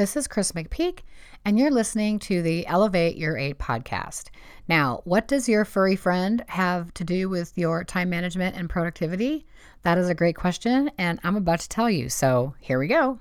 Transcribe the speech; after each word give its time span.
This 0.00 0.16
is 0.16 0.26
Chris 0.26 0.52
McPeak, 0.52 1.00
and 1.44 1.58
you're 1.58 1.70
listening 1.70 2.18
to 2.20 2.40
the 2.40 2.66
Elevate 2.66 3.18
Your 3.18 3.36
Eight 3.36 3.58
podcast. 3.58 4.30
Now, 4.66 5.02
what 5.04 5.28
does 5.28 5.46
your 5.46 5.66
furry 5.66 5.94
friend 5.94 6.42
have 6.48 6.94
to 6.94 7.04
do 7.04 7.28
with 7.28 7.52
your 7.58 7.84
time 7.84 8.08
management 8.08 8.56
and 8.56 8.70
productivity? 8.70 9.44
That 9.82 9.98
is 9.98 10.08
a 10.08 10.14
great 10.14 10.36
question, 10.36 10.90
and 10.96 11.20
I'm 11.22 11.36
about 11.36 11.60
to 11.60 11.68
tell 11.68 11.90
you. 11.90 12.08
So 12.08 12.54
here 12.60 12.78
we 12.78 12.86
go. 12.88 13.18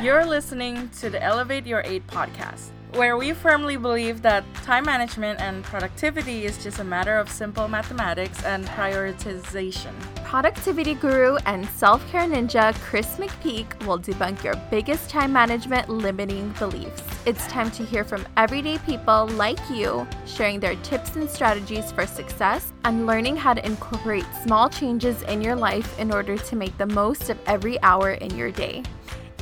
You're 0.00 0.26
listening 0.26 0.90
to 1.00 1.08
the 1.08 1.22
Elevate 1.22 1.66
Your 1.66 1.82
Eight 1.86 2.06
podcast 2.06 2.70
where 2.96 3.16
we 3.16 3.32
firmly 3.32 3.76
believe 3.76 4.22
that 4.22 4.42
time 4.62 4.84
management 4.84 5.38
and 5.40 5.62
productivity 5.64 6.46
is 6.46 6.62
just 6.62 6.78
a 6.78 6.84
matter 6.84 7.16
of 7.16 7.28
simple 7.28 7.68
mathematics 7.68 8.42
and 8.44 8.64
prioritization. 8.66 9.92
Productivity 10.24 10.94
guru 10.94 11.36
and 11.46 11.66
self 11.68 12.06
care 12.10 12.26
ninja 12.26 12.74
Chris 12.80 13.16
McPeak 13.16 13.86
will 13.86 13.98
debunk 13.98 14.42
your 14.42 14.54
biggest 14.70 15.10
time 15.10 15.32
management 15.32 15.88
limiting 15.88 16.50
beliefs. 16.58 17.02
It's 17.26 17.46
time 17.48 17.70
to 17.72 17.84
hear 17.84 18.02
from 18.02 18.26
everyday 18.36 18.78
people 18.78 19.28
like 19.28 19.60
you, 19.70 20.06
sharing 20.24 20.58
their 20.60 20.76
tips 20.76 21.16
and 21.16 21.28
strategies 21.28 21.92
for 21.92 22.06
success 22.06 22.72
and 22.84 23.06
learning 23.06 23.36
how 23.36 23.52
to 23.54 23.64
incorporate 23.66 24.24
small 24.42 24.68
changes 24.68 25.22
in 25.22 25.42
your 25.42 25.56
life 25.56 25.98
in 25.98 26.12
order 26.12 26.38
to 26.38 26.56
make 26.56 26.76
the 26.78 26.86
most 26.86 27.28
of 27.30 27.38
every 27.46 27.80
hour 27.82 28.12
in 28.12 28.34
your 28.36 28.50
day. 28.50 28.82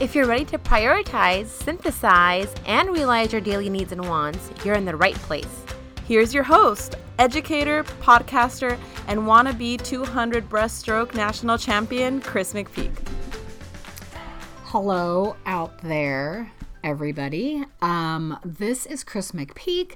If 0.01 0.17
you're 0.17 0.27
ready 0.27 0.45
to 0.47 0.59
prioritize, 0.59 1.47
synthesize, 1.47 2.53
and 2.67 2.91
realize 2.91 3.31
your 3.31 3.41
daily 3.41 3.71
needs 3.71 3.93
and 3.93 4.09
wants, 4.09 4.51
you're 4.65 4.75
in 4.75 4.85
the 4.85 4.97
right 4.97 5.15
place. 5.15 5.63
Here's 6.09 6.35
your 6.35 6.43
host, 6.43 6.97
educator, 7.21 7.85
podcaster, 8.03 8.77
and 9.07 9.21
wannabe 9.21 9.81
200 9.85 10.51
breaststroke 10.51 11.15
national 11.15 11.59
champion, 11.59 12.21
Chris 12.21 12.55
McPeak. 12.55 12.91
Hello 14.65 15.37
out 15.47 15.79
there, 15.79 16.51
everybody. 16.83 17.65
Um, 17.81 18.37
this 18.45 18.87
is 18.87 19.05
Chris 19.05 19.31
McPeak. 19.31 19.93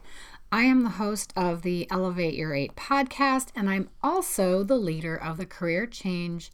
I 0.52 0.62
am 0.62 0.84
the 0.84 0.90
host 0.90 1.32
of 1.34 1.62
the 1.62 1.90
Elevate 1.90 2.34
Your 2.34 2.54
Eight 2.54 2.76
podcast, 2.76 3.48
and 3.56 3.68
I'm 3.68 3.90
also 4.00 4.62
the 4.62 4.78
leader 4.78 5.16
of 5.16 5.38
the 5.38 5.46
Career 5.46 5.86
Change 5.86 6.52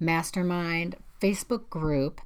Mastermind 0.00 0.96
Facebook 1.20 1.68
group 1.68 2.22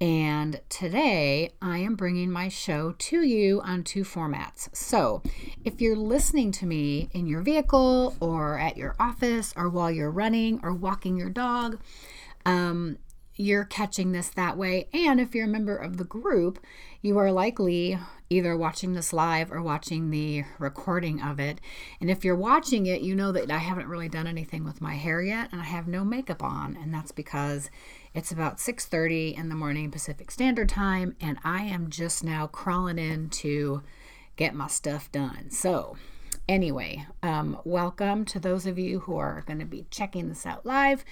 and 0.00 0.60
today 0.70 1.52
I 1.60 1.78
am 1.78 1.94
bringing 1.94 2.30
my 2.30 2.48
show 2.48 2.92
to 2.92 3.22
you 3.22 3.60
on 3.60 3.84
two 3.84 4.02
formats. 4.02 4.74
So, 4.74 5.22
if 5.64 5.80
you're 5.80 5.96
listening 5.96 6.52
to 6.52 6.66
me 6.66 7.10
in 7.12 7.26
your 7.26 7.42
vehicle 7.42 8.16
or 8.18 8.58
at 8.58 8.78
your 8.78 8.96
office 8.98 9.52
or 9.56 9.68
while 9.68 9.90
you're 9.90 10.10
running 10.10 10.60
or 10.62 10.72
walking 10.72 11.16
your 11.18 11.28
dog, 11.28 11.78
um, 12.46 12.96
you're 13.40 13.64
catching 13.64 14.12
this 14.12 14.28
that 14.28 14.56
way. 14.56 14.86
And 14.92 15.18
if 15.18 15.34
you're 15.34 15.46
a 15.46 15.48
member 15.48 15.74
of 15.74 15.96
the 15.96 16.04
group, 16.04 16.58
you 17.00 17.16
are 17.16 17.32
likely 17.32 17.98
either 18.28 18.54
watching 18.56 18.92
this 18.92 19.12
live 19.12 19.50
or 19.50 19.62
watching 19.62 20.10
the 20.10 20.44
recording 20.58 21.22
of 21.22 21.40
it. 21.40 21.58
And 22.00 22.10
if 22.10 22.22
you're 22.22 22.36
watching 22.36 22.84
it, 22.84 23.00
you 23.00 23.14
know 23.14 23.32
that 23.32 23.50
I 23.50 23.58
haven't 23.58 23.88
really 23.88 24.10
done 24.10 24.26
anything 24.26 24.62
with 24.62 24.82
my 24.82 24.94
hair 24.94 25.22
yet 25.22 25.48
and 25.52 25.60
I 25.60 25.64
have 25.64 25.88
no 25.88 26.04
makeup 26.04 26.42
on. 26.42 26.76
And 26.76 26.92
that's 26.92 27.12
because 27.12 27.70
it's 28.14 28.30
about 28.30 28.58
6:30 28.60 29.34
in 29.34 29.48
the 29.48 29.54
morning 29.54 29.90
Pacific 29.90 30.30
Standard 30.30 30.68
Time 30.68 31.16
and 31.20 31.38
I 31.42 31.62
am 31.62 31.88
just 31.88 32.22
now 32.22 32.46
crawling 32.46 32.98
in 32.98 33.30
to 33.30 33.82
get 34.36 34.54
my 34.54 34.66
stuff 34.66 35.10
done. 35.10 35.50
So, 35.50 35.96
anyway, 36.50 37.06
um, 37.22 37.56
welcome 37.64 38.24
to 38.24 38.40
those 38.40 38.66
of 38.66 38.76
you 38.76 38.98
who 38.98 39.16
are 39.16 39.44
going 39.46 39.60
to 39.60 39.64
be 39.64 39.86
checking 39.88 40.28
this 40.28 40.44
out 40.44 40.66
live 40.66 41.04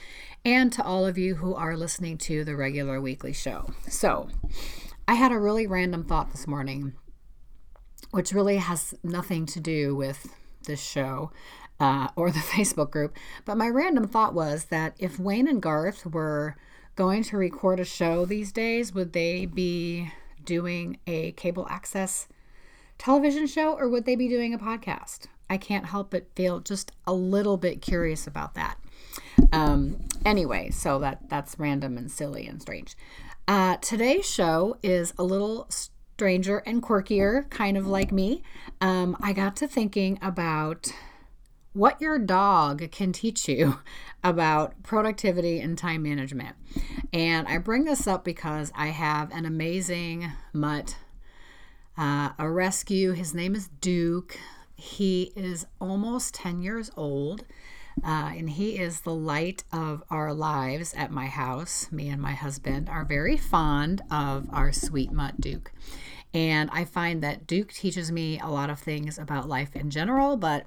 and 0.44 0.72
to 0.72 0.83
all 0.83 1.06
of 1.06 1.17
you 1.17 1.36
who 1.36 1.55
are 1.55 1.77
listening 1.77 2.19
to 2.19 2.42
the 2.42 2.56
regular 2.56 3.00
weekly 3.00 3.33
show. 3.33 3.70
So, 3.86 4.28
I 5.06 5.14
had 5.14 5.31
a 5.31 5.39
really 5.39 5.64
random 5.64 6.03
thought 6.03 6.33
this 6.33 6.48
morning, 6.48 6.94
which 8.11 8.33
really 8.33 8.56
has 8.56 8.94
nothing 9.05 9.47
to 9.47 9.61
do 9.61 9.94
with 9.94 10.27
this 10.64 10.83
show 10.83 11.31
uh, 11.78 12.09
or 12.16 12.32
the 12.32 12.38
Facebook 12.41 12.91
group. 12.91 13.16
But 13.44 13.56
my 13.56 13.69
random 13.69 14.09
thought 14.09 14.34
was 14.34 14.65
that 14.66 14.94
if 14.98 15.21
Wayne 15.21 15.47
and 15.47 15.62
Garth 15.62 16.04
were 16.04 16.56
going 16.97 17.22
to 17.22 17.37
record 17.37 17.78
a 17.78 17.84
show 17.84 18.25
these 18.25 18.50
days, 18.50 18.93
would 18.93 19.12
they 19.12 19.47
be 19.47 20.10
doing 20.44 20.98
a 21.06 21.31
cable 21.32 21.69
access 21.71 22.27
television 22.98 23.47
show 23.47 23.75
or 23.75 23.88
would 23.88 24.04
they 24.04 24.16
be 24.16 24.28
doing 24.28 24.53
a 24.53 24.59
podcast? 24.59 25.26
I 25.48 25.56
can't 25.56 25.86
help 25.86 26.10
but 26.10 26.26
feel 26.34 26.60
just 26.60 26.92
a 27.06 27.14
little 27.14 27.56
bit 27.56 27.81
curious 27.81 28.26
about 28.26 28.54
that. 28.54 28.76
Um, 29.53 29.98
anyway, 30.25 30.70
so 30.70 30.98
that 30.98 31.28
that's 31.28 31.59
random 31.59 31.97
and 31.97 32.10
silly 32.10 32.47
and 32.47 32.60
strange. 32.60 32.97
Uh, 33.47 33.76
today's 33.76 34.28
show 34.28 34.76
is 34.82 35.14
a 35.16 35.25
little 35.25 35.69
stranger 35.70 36.59
and 36.59 36.82
quirkier, 36.82 37.48
kind 37.48 37.76
of 37.76 37.86
like 37.86 38.12
me. 38.12 38.42
Um, 38.81 39.16
I 39.20 39.32
got 39.32 39.56
to 39.56 39.69
thinking 39.69 40.19
about 40.20 40.92
what 41.72 42.00
your 42.00 42.19
dog 42.19 42.91
can 42.91 43.12
teach 43.12 43.48
you 43.48 43.78
about 44.25 44.82
productivity 44.82 45.60
and 45.60 45.78
time 45.78 46.03
management. 46.03 46.56
And 47.12 47.47
I 47.47 47.59
bring 47.59 47.84
this 47.84 48.06
up 48.06 48.25
because 48.25 48.72
I 48.75 48.88
have 48.88 49.30
an 49.32 49.47
amazing 49.47 50.32
mutt, 50.53 50.97
uh, 51.98 52.31
a 52.38 52.48
rescue. 52.48 53.12
His 53.12 53.34
name 53.34 53.54
is 53.54 53.69
Duke. 53.81 54.38
He 54.76 55.32
is 55.34 55.66
almost 55.81 56.34
10 56.34 56.62
years 56.62 56.91
old. 56.97 57.44
Uh, 58.04 58.31
and 58.36 58.50
he 58.50 58.78
is 58.78 59.00
the 59.00 59.14
light 59.14 59.64
of 59.72 60.04
our 60.09 60.32
lives 60.32 60.94
at 60.97 61.10
my 61.10 61.26
house. 61.26 61.91
Me 61.91 62.09
and 62.09 62.22
my 62.22 62.32
husband 62.32 62.88
are 62.88 63.04
very 63.04 63.36
fond 63.36 64.00
of 64.10 64.47
our 64.53 64.72
sweet 64.72 65.10
mutt 65.10 65.41
Duke. 65.41 65.72
And 66.32 66.70
I 66.72 66.84
find 66.84 67.22
that 67.25 67.47
Duke 67.47 67.72
teaches 67.72 68.12
me 68.12 68.38
a 68.38 68.47
lot 68.47 68.70
of 68.70 68.78
things 68.78 69.19
about 69.19 69.48
life 69.48 69.75
in 69.75 69.91
general, 69.91 70.36
but 70.36 70.66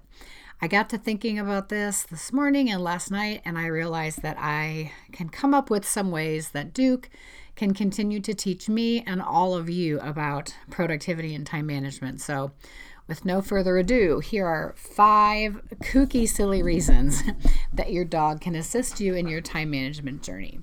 I 0.62 0.68
got 0.68 0.90
to 0.90 0.98
thinking 0.98 1.40
about 1.40 1.70
this 1.70 2.04
this 2.04 2.34
morning 2.34 2.70
and 2.70 2.84
last 2.84 3.10
night, 3.10 3.42
and 3.46 3.58
I 3.58 3.68
realized 3.68 4.22
that 4.24 4.38
I 4.38 4.92
can 5.12 5.30
come 5.30 5.54
up 5.54 5.70
with 5.70 5.88
some 5.88 6.12
ways 6.12 6.50
that 6.50 6.74
Duke 6.74 7.10
can 7.62 7.76
continue 7.76 8.20
to 8.20 8.34
teach 8.34 8.68
me 8.68 9.04
and 9.06 9.22
all 9.22 9.54
of 9.54 9.70
you 9.70 10.00
about 10.00 10.56
productivity 10.72 11.36
and 11.36 11.46
time 11.46 11.68
management. 11.68 12.20
So, 12.20 12.54
with 13.08 13.24
no 13.24 13.40
further 13.40 13.78
ado, 13.78 14.18
here 14.18 14.48
are 14.48 14.74
five 14.76 15.62
kooky, 15.84 16.28
silly 16.28 16.64
reasons 16.64 17.22
that 17.74 17.94
your 17.94 18.04
dog 18.04 18.42
can 18.42 18.56
assist 18.56 19.00
you 19.00 19.14
in 19.14 19.28
your 19.28 19.42
time 19.42 19.70
management 19.70 20.24
journey. 20.24 20.62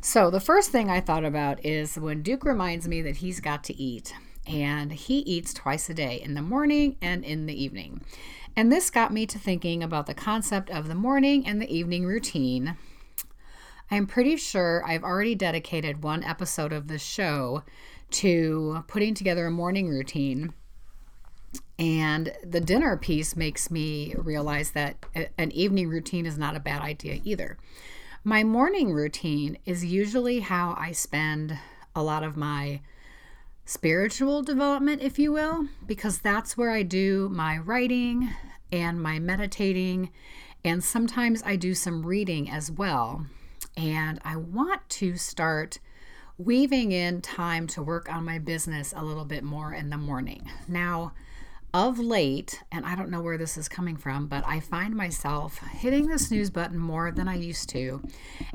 So, 0.00 0.28
the 0.28 0.40
first 0.40 0.72
thing 0.72 0.90
I 0.90 1.00
thought 1.00 1.24
about 1.24 1.64
is 1.64 1.94
when 1.94 2.22
Duke 2.22 2.44
reminds 2.44 2.88
me 2.88 3.02
that 3.02 3.18
he's 3.18 3.38
got 3.38 3.62
to 3.62 3.80
eat, 3.80 4.12
and 4.48 4.90
he 4.92 5.18
eats 5.18 5.54
twice 5.54 5.88
a 5.88 5.94
day 5.94 6.20
in 6.20 6.34
the 6.34 6.42
morning 6.42 6.96
and 7.00 7.24
in 7.24 7.46
the 7.46 7.54
evening. 7.54 8.00
And 8.56 8.72
this 8.72 8.90
got 8.90 9.12
me 9.12 9.26
to 9.26 9.38
thinking 9.38 9.80
about 9.80 10.06
the 10.06 10.14
concept 10.14 10.70
of 10.70 10.88
the 10.88 10.96
morning 10.96 11.46
and 11.46 11.62
the 11.62 11.72
evening 11.72 12.04
routine. 12.04 12.76
I'm 13.90 14.06
pretty 14.06 14.36
sure 14.36 14.82
I've 14.84 15.04
already 15.04 15.34
dedicated 15.34 16.02
one 16.02 16.24
episode 16.24 16.72
of 16.72 16.88
this 16.88 17.02
show 17.02 17.62
to 18.10 18.84
putting 18.88 19.14
together 19.14 19.46
a 19.46 19.50
morning 19.50 19.88
routine. 19.88 20.52
And 21.78 22.32
the 22.42 22.60
dinner 22.60 22.96
piece 22.96 23.36
makes 23.36 23.70
me 23.70 24.14
realize 24.16 24.72
that 24.72 25.06
an 25.38 25.52
evening 25.52 25.88
routine 25.88 26.26
is 26.26 26.36
not 26.36 26.56
a 26.56 26.60
bad 26.60 26.82
idea 26.82 27.20
either. 27.22 27.58
My 28.24 28.42
morning 28.42 28.92
routine 28.92 29.58
is 29.66 29.84
usually 29.84 30.40
how 30.40 30.74
I 30.78 30.90
spend 30.92 31.56
a 31.94 32.02
lot 32.02 32.24
of 32.24 32.36
my 32.36 32.80
spiritual 33.64 34.42
development, 34.42 35.02
if 35.02 35.18
you 35.18 35.32
will, 35.32 35.68
because 35.86 36.18
that's 36.18 36.56
where 36.56 36.72
I 36.72 36.82
do 36.82 37.28
my 37.28 37.58
writing 37.58 38.30
and 38.72 39.00
my 39.00 39.20
meditating. 39.20 40.10
And 40.64 40.82
sometimes 40.82 41.42
I 41.44 41.54
do 41.54 41.74
some 41.74 42.04
reading 42.04 42.50
as 42.50 42.70
well. 42.70 43.26
And 43.76 44.20
I 44.24 44.36
want 44.36 44.88
to 44.90 45.16
start 45.16 45.78
weaving 46.38 46.92
in 46.92 47.20
time 47.20 47.66
to 47.68 47.82
work 47.82 48.12
on 48.12 48.24
my 48.24 48.38
business 48.38 48.92
a 48.96 49.04
little 49.04 49.24
bit 49.24 49.42
more 49.42 49.72
in 49.72 49.90
the 49.90 49.96
morning. 49.96 50.50
Now, 50.68 51.12
of 51.74 51.98
late, 51.98 52.62
and 52.72 52.86
I 52.86 52.94
don't 52.94 53.10
know 53.10 53.20
where 53.20 53.36
this 53.36 53.58
is 53.58 53.68
coming 53.68 53.96
from, 53.96 54.28
but 54.28 54.44
I 54.46 54.60
find 54.60 54.94
myself 54.94 55.58
hitting 55.58 56.08
the 56.08 56.18
snooze 56.18 56.48
button 56.48 56.78
more 56.78 57.10
than 57.10 57.28
I 57.28 57.34
used 57.34 57.68
to. 57.70 58.02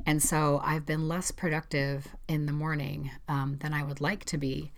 And 0.06 0.24
so 0.24 0.60
I've 0.64 0.86
been 0.86 1.08
less 1.08 1.30
productive 1.30 2.08
in 2.28 2.48
the 2.48 2.52
morning 2.52 3.12
um, 3.28 3.58
than 3.62 3.74
I 3.74 3.84
would 3.84 4.02
like 4.02 4.26
to 4.26 4.38
be 4.38 4.72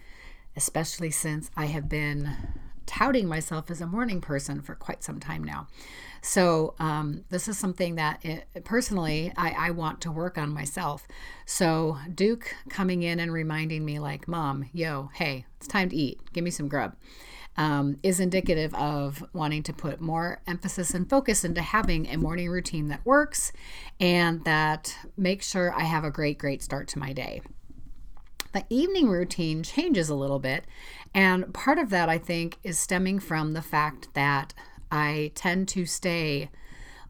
especially 0.56 1.12
since 1.12 1.50
I 1.56 1.66
have 1.66 1.90
been 1.90 2.36
touting 2.85 3.27
myself 3.27 3.69
as 3.71 3.81
a 3.81 3.88
morning 3.88 4.21
person 4.21 4.62
for 4.62 4.75
quite 4.75 5.03
some 5.03 5.19
time 5.19 5.44
now. 5.44 5.68
So, 6.21 6.74
um, 6.80 7.25
this 7.30 7.50
is 7.50 7.57
something 7.57 7.95
that 7.95 8.24
it, 8.24 8.47
personally 8.63 9.33
I, 9.35 9.51
I, 9.68 9.71
want 9.71 10.00
to 10.01 10.12
work 10.12 10.38
on 10.38 10.53
myself. 10.53 11.06
So, 11.45 11.97
Duke 12.15 12.56
coming 12.69 13.03
in 13.03 13.19
and 13.19 13.33
reminding 13.33 13.83
me, 13.83 14.00
like, 14.00 14.25
Mom, 14.25 14.69
yo, 14.71 15.09
hey, 15.15 15.45
it's 15.57 15.68
time 15.68 15.89
to 15.89 15.95
eat. 15.95 16.21
Give 16.31 16.45
me 16.45 16.50
some 16.50 16.69
grub. 16.69 16.95
Um, 17.57 17.97
is 18.03 18.21
indicative 18.21 18.74
of 18.74 19.24
wanting 19.33 19.63
to 19.63 19.74
put 19.74 20.00
more 20.00 20.41
emphasis 20.47 20.94
and 20.94 21.09
focus 21.09 21.44
into 21.44 21.62
having 21.62 22.07
a 22.07 22.18
morning 22.18 22.50
routine 22.50 22.88
that 22.88 23.06
works 23.06 23.51
and 24.00 24.44
that 24.45 24.97
makes 25.18 25.51
sure 25.51 25.71
I 25.71 25.83
have 25.83 26.03
a 26.03 26.09
great, 26.09 26.39
great 26.39 26.63
start 26.63 26.88
to 26.89 27.00
my 27.00 27.13
day. 27.13 27.41
The 28.54 28.66
evening 28.70 29.10
routine 29.10 29.64
changes 29.64 30.10
a 30.10 30.16
little 30.16 30.40
bit. 30.40 30.66
And 31.14 31.54
part 31.54 31.78
of 31.80 31.90
that, 31.90 32.10
I 32.10 32.18
think, 32.18 32.58
is 32.64 32.80
stemming 32.80 33.20
from 33.20 33.54
the 33.54 33.62
fact 33.62 34.10
that 34.14 34.54
I 34.92 35.32
tend 35.36 35.68
to 35.70 35.86
stay 35.86 36.50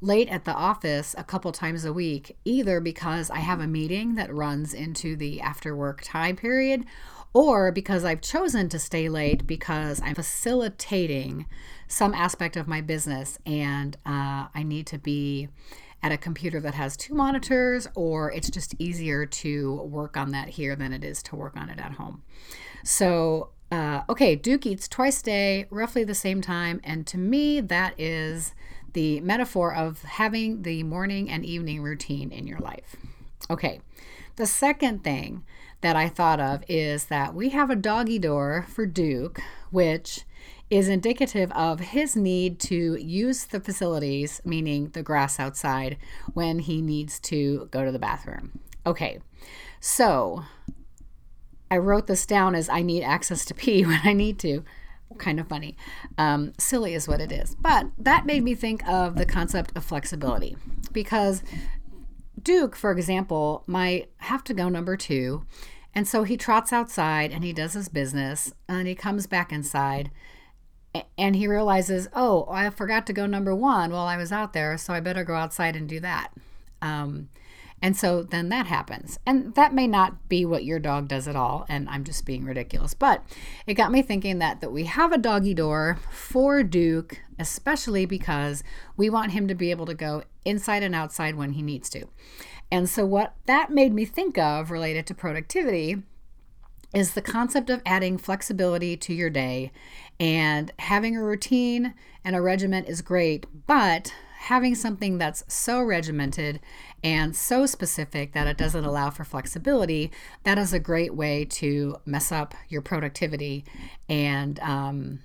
late 0.02 0.28
at 0.30 0.44
the 0.44 0.54
office 0.54 1.16
a 1.18 1.24
couple 1.24 1.52
times 1.52 1.86
a 1.86 1.94
week, 1.94 2.36
either 2.44 2.82
because 2.82 3.30
I 3.30 3.40
have 3.40 3.62
a 3.62 3.68
meeting 3.68 4.16
that 4.16 4.34
runs 4.34 4.74
into 4.74 5.16
the 5.16 5.40
after 5.40 5.76
work 5.76 6.02
time 6.04 6.36
period, 6.36 6.86
or 7.34 7.72
because 7.72 8.04
I've 8.04 8.22
chosen 8.22 8.70
to 8.70 8.80
stay 8.80 9.10
late 9.10 9.48
because 9.48 10.02
I'm 10.04 10.16
facilitating 10.16 11.46
some 11.88 12.14
aspect 12.14 12.58
of 12.58 12.68
my 12.68 12.82
business 12.82 13.40
and 13.46 13.96
uh, 14.06 14.48
I 14.54 14.64
need 14.64 14.88
to 14.88 14.98
be 14.98 15.48
at 16.04 16.12
a 16.12 16.18
computer 16.18 16.60
that 16.60 16.74
has 16.74 16.98
two 16.98 17.14
monitors, 17.14 17.88
or 17.96 18.32
it's 18.32 18.50
just 18.50 18.76
easier 18.78 19.26
to 19.26 19.76
work 19.84 20.18
on 20.18 20.32
that 20.32 20.50
here 20.50 20.76
than 20.76 20.92
it 20.92 21.04
is 21.04 21.24
to 21.24 21.36
work 21.36 21.56
on 21.56 21.70
it 21.70 21.80
at 21.80 21.94
home. 21.94 22.22
So, 22.84 23.50
uh, 23.72 24.02
okay, 24.10 24.36
Duke 24.36 24.66
eats 24.66 24.88
twice 24.90 25.22
a 25.22 25.24
day, 25.24 25.66
roughly 25.70 26.04
the 26.04 26.14
same 26.14 26.42
time, 26.42 26.82
and 26.84 27.08
to 27.08 27.18
me, 27.18 27.62
that 27.62 27.98
is 27.98 28.54
the 28.92 29.22
metaphor 29.22 29.74
of 29.74 30.04
having 30.04 30.62
the 30.64 30.84
morning 30.84 31.30
and 31.30 31.46
evening 31.46 31.82
routine 31.82 32.32
in 32.32 32.46
your 32.46 32.60
life. 32.60 32.96
Okay, 33.50 33.80
the 34.36 34.46
second 34.46 35.04
thing 35.04 35.44
that 35.82 35.96
I 35.96 36.10
thought 36.10 36.40
of 36.40 36.64
is 36.68 37.06
that 37.06 37.34
we 37.34 37.50
have 37.50 37.70
a 37.70 37.76
doggy 37.76 38.20
door 38.20 38.66
for 38.70 38.86
Duke, 38.86 39.40
which 39.72 40.24
is 40.74 40.88
indicative 40.88 41.52
of 41.52 41.80
his 41.80 42.16
need 42.16 42.60
to 42.60 42.96
use 42.96 43.46
the 43.46 43.60
facilities, 43.60 44.42
meaning 44.44 44.90
the 44.90 45.04
grass 45.04 45.40
outside, 45.40 45.98
when 46.34 46.60
he 46.60 46.82
needs 46.82 47.20
to 47.20 47.68
go 47.72 47.86
to 47.86 47.92
the 47.92 48.00
bathroom. 48.00 48.60
Okay, 48.86 49.20
so 49.80 50.44
I 51.70 51.78
wrote 51.78 52.08
this 52.08 52.26
down 52.26 52.56
as 52.56 52.70
I 52.70 52.82
need 52.82 53.04
access 53.04 53.46
to 53.46 53.54
pee 53.54 53.86
when 53.86 54.02
I 54.04 54.14
need 54.14 54.40
to. 54.40 54.64
Kind 55.20 55.40
of 55.40 55.48
funny. 55.48 55.78
Um, 56.18 56.54
silly 56.58 56.96
is 56.96 57.08
what 57.08 57.22
it 57.22 57.32
is. 57.32 57.56
But 57.56 57.88
that 58.00 58.26
made 58.26 58.44
me 58.44 58.56
think 58.56 58.88
of 58.88 59.16
the 59.16 59.28
concept 59.28 59.72
of 59.76 59.86
flexibility 59.86 60.58
because 60.92 61.44
Duke, 62.42 62.76
for 62.76 62.92
example, 62.92 63.64
might 63.68 64.10
have 64.18 64.44
to 64.46 64.56
go 64.56 64.70
number 64.70 64.98
two. 64.98 65.46
And 65.94 66.08
so 66.08 66.24
he 66.24 66.36
trots 66.36 66.74
outside 66.74 67.32
and 67.32 67.44
he 67.44 67.54
does 67.54 67.74
his 67.74 67.90
business 67.90 68.54
and 68.68 68.88
he 68.88 68.96
comes 68.96 69.28
back 69.28 69.52
inside 69.52 70.10
and 71.18 71.36
he 71.36 71.48
realizes, 71.48 72.08
oh, 72.14 72.48
I 72.50 72.70
forgot 72.70 73.08
to 73.08 73.14
go 73.14 73.26
number 73.26 73.56
one 73.56 73.92
while 73.92 74.06
I 74.06 74.18
was 74.18 74.32
out 74.32 74.54
there, 74.54 74.78
so 74.78 74.94
I 74.94 75.00
better 75.00 75.24
go 75.24 75.36
outside 75.36 75.76
and 75.76 75.88
do 75.88 76.00
that. 76.00 76.30
Um, 76.82 77.30
and 77.82 77.98
so 77.98 78.24
then 78.24 78.48
that 78.48 78.68
happens. 78.68 79.20
And 79.26 79.56
that 79.56 79.74
may 79.74 79.88
not 79.88 80.30
be 80.30 80.46
what 80.46 80.64
your 80.64 80.80
dog 80.80 81.10
does 81.10 81.28
at 81.28 81.36
all, 81.36 81.66
and 81.68 81.90
I'm 81.90 82.06
just 82.06 82.26
being 82.26 82.46
ridiculous. 82.46 82.94
But 82.94 83.24
it 83.68 83.74
got 83.74 83.92
me 83.92 84.02
thinking 84.02 84.40
that 84.40 84.62
that 84.62 84.72
we 84.72 84.86
have 84.86 85.12
a 85.12 85.18
doggy 85.18 85.54
door 85.54 86.00
for 86.10 86.64
Duke, 86.64 87.20
especially 87.38 88.06
because 88.06 88.64
we 88.96 89.10
want 89.10 89.34
him 89.34 89.50
to 89.50 89.56
be 89.56 89.70
able 89.70 89.86
to 89.88 89.94
go 89.94 90.24
inside 90.46 90.82
and 90.82 90.96
outside 90.96 91.36
when 91.36 91.54
he 91.54 91.62
needs 91.62 91.90
to. 91.90 92.06
And 92.72 92.90
so 92.90 93.06
what 93.06 93.36
that 93.48 93.70
made 93.70 93.94
me 93.94 94.06
think 94.06 94.38
of 94.38 94.72
related 94.72 95.06
to 95.08 95.14
productivity 95.14 96.04
is 96.94 97.14
the 97.14 97.22
concept 97.22 97.70
of 97.70 97.82
adding 97.86 98.18
flexibility 98.18 98.96
to 98.98 99.14
your 99.14 99.30
day 99.30 99.72
and 100.20 100.72
having 100.80 101.18
a 101.18 101.24
routine 101.24 101.94
and 102.24 102.36
a 102.36 102.42
regiment 102.42 102.88
is 102.88 103.02
great, 103.02 103.46
but 103.68 104.14
having 104.44 104.76
something 104.76 105.18
that's 105.18 105.44
so 105.48 105.82
regimented 105.82 106.60
and 107.04 107.36
so 107.36 107.66
specific 107.66 108.34
that 108.34 108.46
it 108.46 108.58
doesn't 108.58 108.84
allow 108.84 109.10
for 109.10 109.24
flexibility, 109.24 110.12
that 110.44 110.58
is 110.58 110.74
a 110.74 110.80
great 110.80 111.16
way 111.16 111.46
to 111.46 111.96
mess 112.06 112.32
up 112.32 112.54
your 112.70 112.82
productivity 112.82 113.64
and 114.10 114.60
um, 114.60 115.20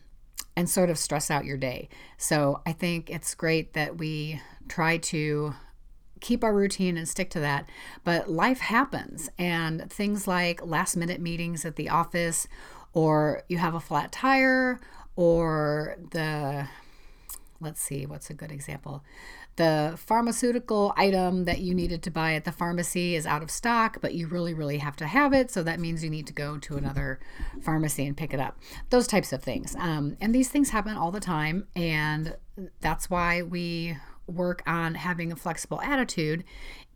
and 0.57 0.69
sort 0.69 0.91
of 0.91 0.99
stress 0.99 1.31
out 1.31 1.45
your 1.45 1.57
day. 1.57 1.89
So 2.17 2.63
I 2.67 2.73
think 2.73 3.11
it's 3.11 3.35
great 3.35 3.75
that 3.75 3.99
we 3.99 4.41
try 4.69 4.97
to 4.99 5.55
keep 6.21 6.45
our 6.45 6.55
routine 6.55 6.97
and 6.97 7.09
stick 7.09 7.31
to 7.31 7.41
that. 7.41 7.69
But 8.05 8.31
life 8.31 8.61
happens, 8.61 9.31
and 9.39 9.91
things 9.91 10.27
like 10.27 10.65
last 10.65 10.97
minute 10.97 11.21
meetings 11.21 11.65
at 11.65 11.77
the 11.77 11.89
office, 11.89 12.47
or 12.93 13.43
you 13.49 13.59
have 13.59 13.75
a 13.75 13.81
flat 13.81 14.13
tire, 14.13 14.81
or 15.17 15.97
the 16.11 16.69
let's 17.61 17.81
see, 17.81 18.07
what's 18.07 18.31
a 18.31 18.35
good 18.35 18.53
example? 18.53 19.03
The 19.57 19.95
pharmaceutical 19.97 20.95
item 20.97 21.45
that 21.47 21.59
you 21.59 21.75
needed 21.75 22.05
to 22.05 22.11
buy 22.13 22.35
at 22.35 22.45
the 22.45 22.53
pharmacy 22.53 23.17
is 23.17 23.27
out 23.27 23.43
of 23.43 23.51
stock, 23.51 23.99
but 24.01 24.15
you 24.15 24.29
really, 24.29 24.55
really 24.55 24.79
have 24.79 24.95
to 24.97 25.07
have 25.07 25.33
it. 25.33 25.51
So 25.51 25.65
that 25.65 25.81
means 25.81 26.05
you 26.05 26.11
need 26.11 26.29
to 26.29 26.33
go 26.33 26.59
to 26.59 26.77
another 26.77 27.19
pharmacy 27.61 28.07
and 28.07 28.17
pick 28.17 28.33
it 28.33 28.39
up. 28.39 28.57
Those 28.91 29.09
types 29.09 29.33
of 29.33 29.43
things. 29.43 29.75
Um, 29.75 30.17
and 30.21 30.33
these 30.33 30.49
things 30.49 30.71
happen 30.71 30.97
all 30.97 31.11
the 31.11 31.19
time. 31.19 31.67
And 31.75 32.37
that's 32.81 33.11
why 33.11 33.43
we 33.43 33.97
work 34.29 34.63
on 34.67 34.95
having 34.95 35.33
a 35.33 35.37
flexible 35.37 35.81
attitude 35.81 36.45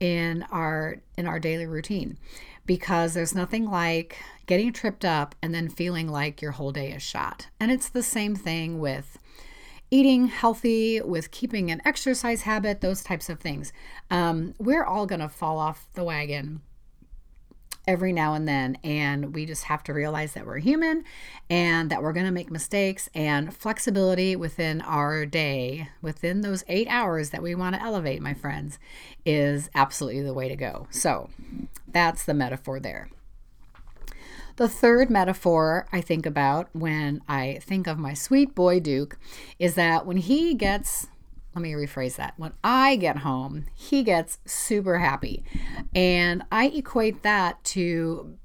in 0.00 0.44
our 0.50 0.99
in 1.17 1.26
our 1.26 1.40
daily 1.40 1.67
routine 1.67 2.19
because 2.67 3.14
there's 3.14 3.34
nothing 3.34 3.69
like 3.69 4.17
getting 4.46 4.73
tripped 4.73 5.05
up 5.05 5.34
and 5.43 5.55
then 5.55 5.69
feeling 5.69 6.08
like 6.08 6.40
your 6.40 6.52
whole 6.52 6.73
day 6.73 6.93
is 6.93 7.02
shot. 7.02 7.49
And 7.58 7.70
it's 7.70 7.88
the 7.88 8.02
same 8.02 8.37
thing 8.37 8.79
with 8.79 9.19
eating 9.90 10.26
healthy, 10.26 11.00
with 11.00 11.31
keeping 11.31 11.70
an 11.70 11.82
exercise 11.84 12.43
habit, 12.43 12.81
those 12.81 13.02
types 13.02 13.29
of 13.29 13.40
things. 13.40 13.73
Um, 14.11 14.55
we're 14.58 14.85
all 14.85 15.06
going 15.06 15.20
to 15.20 15.28
fall 15.28 15.58
off 15.58 15.87
the 15.94 16.05
wagon 16.05 16.62
every 17.87 18.12
now 18.12 18.34
and 18.34 18.46
then. 18.46 18.79
And 18.84 19.34
we 19.34 19.46
just 19.46 19.64
have 19.64 19.82
to 19.84 19.93
realize 19.93 20.34
that 20.34 20.46
we're 20.46 20.58
human 20.58 21.05
and 21.50 21.90
that 21.90 22.02
we're 22.02 22.12
going 22.12 22.26
to 22.26 22.32
make 22.32 22.50
mistakes 22.50 23.08
and 23.14 23.55
flexibility 23.55 24.37
within 24.37 24.81
our 24.82 25.26
day, 25.26 25.88
within 26.00 26.40
those 26.40 26.64
eight 26.69 26.88
hours 26.88 27.31
that 27.31 27.43
we 27.43 27.55
want 27.55 27.75
to 27.75 27.82
elevate, 27.82 28.23
my 28.23 28.34
friends, 28.34 28.79
is 29.25 29.70
absolutely 29.75 30.23
the 30.23 30.34
way 30.34 30.49
to 30.49 30.56
go. 30.56 30.87
So 30.90 31.31
that's 31.88 32.25
the 32.25 32.34
metaphor 32.34 32.81
there. 32.81 33.08
The 34.56 34.69
third 34.69 35.08
metaphor 35.08 35.87
I 35.93 36.02
think 36.02 36.26
about 36.26 36.69
when 36.73 37.23
I 37.26 37.58
think 37.62 37.87
of 37.87 37.99
my 37.99 38.12
sweet 38.12 38.55
boy 38.55 38.81
Duke 38.81 39.19
is 39.58 39.76
that 39.76 40.05
when 40.05 40.19
he 40.19 40.55
gets 40.55 41.08
let 41.54 41.62
me 41.62 41.72
rephrase 41.72 42.16
that. 42.16 42.34
When 42.37 42.52
I 42.64 42.96
get 42.96 43.19
home, 43.19 43.66
he 43.75 44.02
gets 44.02 44.38
super 44.46 44.99
happy. 44.99 45.44
And 45.94 46.43
I 46.50 46.69
equate 46.69 47.22
that 47.22 47.62
to 47.64 48.38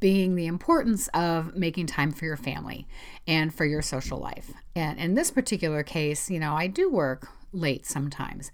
being 0.00 0.34
the 0.34 0.46
importance 0.46 1.08
of 1.08 1.54
making 1.54 1.86
time 1.86 2.12
for 2.12 2.24
your 2.24 2.36
family 2.36 2.86
and 3.26 3.54
for 3.54 3.64
your 3.64 3.82
social 3.82 4.18
life. 4.18 4.52
And 4.74 4.98
in 4.98 5.14
this 5.14 5.30
particular 5.30 5.82
case, 5.82 6.30
you 6.30 6.38
know, 6.38 6.54
I 6.54 6.66
do 6.66 6.90
work 6.90 7.28
late 7.52 7.86
sometimes 7.86 8.50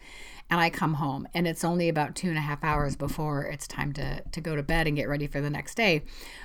and 0.51 0.61
I 0.61 0.71
come 0.71 0.95
home 0.95 1.27
and 1.35 1.49
it's 1.49 1.65
only 1.65 1.89
about 1.89 2.15
two 2.15 2.29
and 2.29 2.39
a 2.39 2.43
half 2.43 2.63
hours 2.63 2.97
before 2.97 3.43
it's 3.43 3.67
time 3.67 3.93
to, 3.95 4.21
to 4.21 4.41
go 4.41 4.55
to 4.55 4.63
bed 4.63 4.87
and 4.87 4.97
get 4.97 5.09
ready 5.09 5.27
for 5.27 5.41
the 5.41 5.51
next 5.51 5.75
day. 5.75 6.03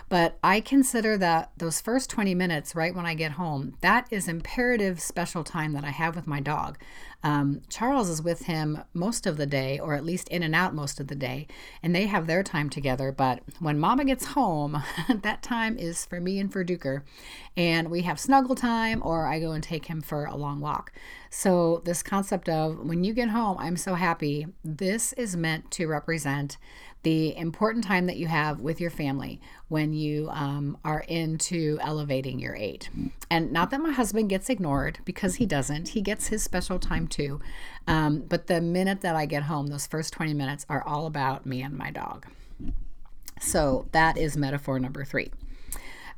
But 0.10 0.40
I 0.44 0.60
consider 0.60 1.18
that 1.18 1.52
those 1.56 1.82
first 1.82 2.10
20 2.10 2.34
minutes 2.34 2.76
right 2.76 2.96
when 2.96 3.06
I 3.06 3.14
get 3.14 3.34
home, 3.34 3.76
that 3.82 4.08
is 4.10 4.28
imperative 4.28 5.00
special 5.00 5.44
time 5.44 5.74
that 5.74 5.84
I 5.84 5.92
have 5.92 6.16
with 6.16 6.26
my 6.26 6.40
dog. 6.40 6.80
Um, 7.22 7.62
Charles 7.70 8.10
is 8.10 8.22
with 8.22 8.44
him 8.44 8.80
most 8.94 9.28
of 9.28 9.38
the 9.38 9.46
day, 9.46 9.78
or 9.78 9.94
at 9.94 10.06
least 10.06 10.30
in 10.30 10.42
and 10.42 10.56
out 10.56 10.74
most 10.74 11.00
of 11.00 11.08
the 11.08 11.16
day, 11.16 11.48
and 11.84 11.94
they 11.94 12.08
have 12.08 12.28
their 12.28 12.44
time 12.44 12.70
together. 12.70 13.12
But 13.12 13.42
when 13.60 13.78
Mama 13.78 14.06
gets 14.06 14.28
home, 14.28 14.82
that 15.22 15.44
time 15.44 15.78
is 15.78 16.06
for 16.06 16.22
me 16.22 16.40
and 16.40 16.52
for 16.52 16.64
Duker, 16.64 17.04
and 17.58 17.90
we 17.90 18.04
have 18.04 18.20
snuggle 18.20 18.56
time, 18.56 19.02
or 19.04 19.28
I 19.28 19.40
go 19.40 19.52
and 19.52 19.64
take 19.64 19.86
him 19.86 20.02
for 20.02 20.26
a 20.26 20.38
long 20.38 20.62
walk. 20.62 20.94
So, 21.30 21.82
this 21.86 22.02
concept 22.02 22.48
of 22.50 22.80
when 22.80 23.04
you 23.04 23.14
get 23.14 23.30
home, 23.30 23.58
I'm 23.60 23.78
so 23.78 23.96
happy, 23.96 24.48
this 24.64 25.14
is 25.14 25.36
meant 25.36 25.70
to 25.72 25.88
represent 25.88 26.58
the 27.04 27.36
important 27.38 27.84
time 27.86 28.08
that 28.08 28.18
you 28.18 28.28
have 28.28 28.60
with 28.60 28.82
your 28.82 28.90
family 28.90 29.40
when 29.70 29.94
you 29.94 30.30
um, 30.32 30.78
are 30.84 31.02
into 31.08 31.78
elevating 31.82 32.40
your 32.40 32.56
eight. 32.56 32.90
And 33.30 33.52
not 33.52 33.70
that 33.70 33.80
my 33.80 33.92
husband 33.92 34.30
gets 34.30 34.50
ignored 34.50 35.00
because 35.06 35.36
he 35.36 35.46
doesn't, 35.46 35.90
he 35.90 36.02
gets 36.02 36.28
his 36.28 36.44
special 36.44 36.78
time 36.78 37.08
too. 37.08 37.40
Um, 37.88 38.24
but 38.28 38.48
the 38.48 38.60
minute 38.60 39.02
that 39.02 39.16
I 39.16 39.26
get 39.26 39.44
home, 39.44 39.68
those 39.68 39.88
first 39.88 40.12
20 40.14 40.34
minutes 40.34 40.66
are 40.70 40.86
all 40.86 41.06
about 41.06 41.46
me 41.46 41.62
and 41.62 41.78
my 41.78 41.90
dog. 41.90 42.26
So 43.40 43.88
that 43.94 44.18
is 44.18 44.36
metaphor 44.36 44.80
number 44.80 45.06
three. 45.06 45.32